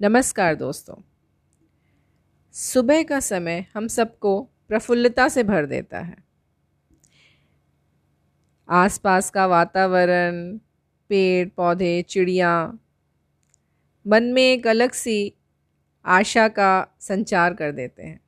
[0.00, 0.94] नमस्कार दोस्तों।
[2.52, 6.16] सुबह का समय हम सबको प्रफुल्लता से भर देता है।
[8.70, 10.58] आसपास का वातावरण,
[11.08, 12.78] पेड़, पौधे, चिड़िया,
[14.06, 15.34] मन में एक अलग सी
[16.04, 18.20] आशा का संचार कर देते हैं।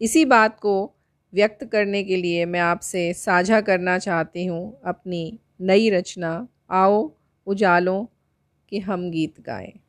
[0.00, 0.94] इसी बात को
[1.34, 7.12] व्यक्त करने के लिए मैं आपसे साझा करना चाहती हूँ अपनी नई रचना, आओ
[7.46, 8.06] उजालों
[8.68, 9.80] के हम गीत गाएँ।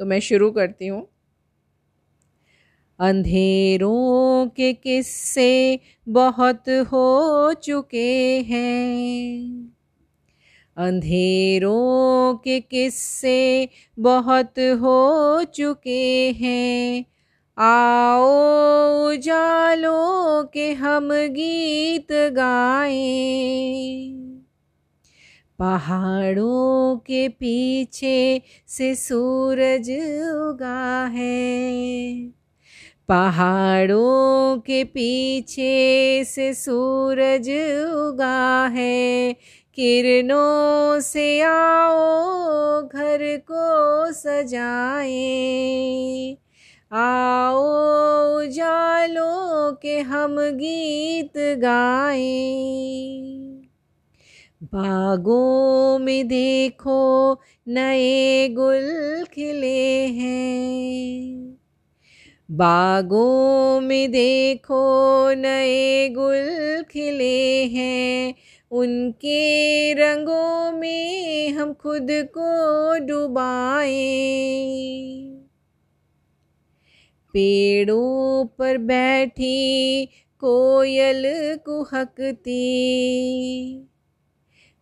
[0.00, 1.08] तो मैं शुरू करती हूँ।
[3.00, 9.70] अंधेरों के किस्से बहुत हो चुके हैं।
[10.76, 13.68] अंधेरों के किस्से
[13.98, 17.04] बहुत हो चुके हैं।
[17.58, 24.29] आओ उजालों के हम गीत गाएँ।
[25.60, 29.90] पहाड़ों के पीछे से सूरज
[30.30, 32.28] उगा है।
[33.08, 37.50] पहाड़ों के पीछे से सूरज
[37.90, 39.36] उगा है।
[39.74, 46.36] किरणों से आओ, घर को सजाए।
[46.92, 53.49] आओ, उजालों के हम गीत गाएँ।
[54.62, 61.56] बागों में देखो नए गुल खिले हैं।
[62.50, 68.34] बागों में देखो नए गुल खिले हैं।
[68.70, 73.88] उनके रंगों में हम खुद को डुबाए।
[77.32, 80.06] पेड़ों पर बैठी
[80.40, 81.24] कोयल
[81.66, 82.56] कुहकती।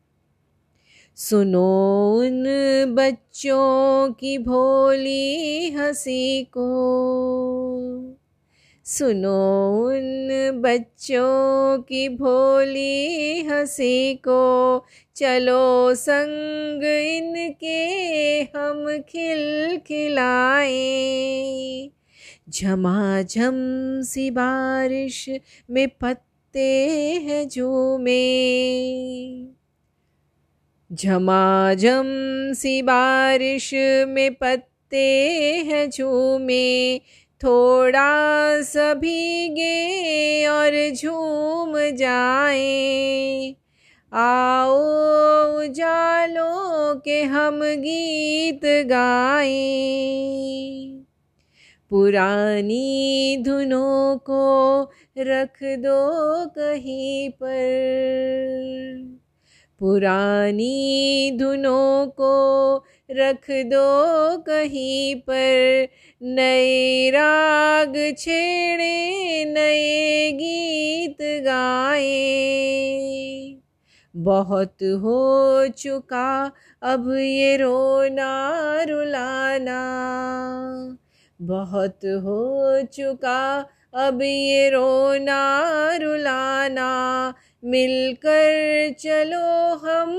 [1.16, 2.44] सुनो उन
[2.94, 8.22] बच्चों की भोली हँसी को।
[8.84, 10.28] सुनो उन
[10.60, 14.84] बच्चों की भोली हँसी को।
[15.16, 17.87] चलो संग इनके
[18.41, 20.72] हम खिल खिलाए।
[22.50, 23.53] झमाझम
[24.03, 25.31] सी बारिश
[25.71, 26.87] में पत्ते
[27.22, 28.22] हैं झूमे।
[30.92, 32.04] झमाझम
[32.53, 33.75] सी बारिश
[34.09, 35.22] में पत्ते
[35.66, 37.00] हैं झूमे।
[37.44, 43.54] थोड़ा सा भीगे और झूम जाए।
[44.12, 44.78] आओ
[45.58, 49.53] उजालों के हम गीत गाए।
[51.91, 54.82] पुरानी धुनों को
[55.19, 59.22] रख दो कहीं पर।
[59.82, 62.76] पुरानी धुनों को
[63.10, 65.88] रख दो कहीं पर।
[66.22, 72.22] नए राग छेड़े, नए गीत गाए।
[74.16, 79.78] बहुत हो चुका अब ये रोना रुलाना।
[81.42, 85.60] बहुत हो चुका अब ये रोना
[85.97, 87.34] रुलाना।
[87.65, 90.11] मिलकर चलो हम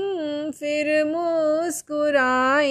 [0.50, 2.70] फिर मुस्कुराए।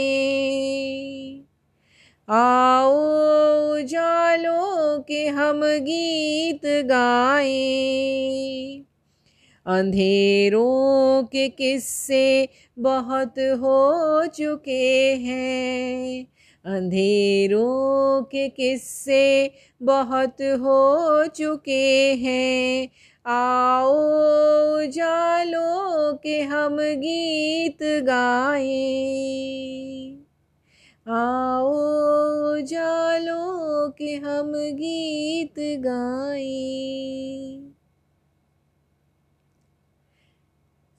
[2.29, 2.93] आओ
[3.73, 7.53] उजालों के हम गीत गाए।
[9.65, 16.27] अंधेरों के किस्से बहुत हो चुके हैं।
[16.65, 19.51] अंधेरों के किस्से
[19.81, 22.89] बहुत हो चुके हैं।
[23.25, 23.93] आओ
[24.77, 28.73] उजालों के हम गीत गाए।
[31.07, 31.73] आओ
[32.59, 36.49] जालो के हम गीत गाए।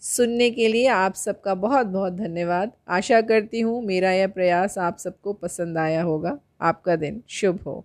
[0.00, 4.98] सुनने के लिए आप सबका बहुत बहुत धन्यवाद। आशा करती हूँ मेरा यह प्रयास आप
[4.98, 7.84] सबको पसंद आया होगा। आपका दिन शुभ हो।